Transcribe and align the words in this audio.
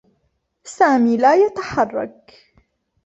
سامي 0.63 1.17
لا 1.17 1.33
يتحرّك. 1.35 2.53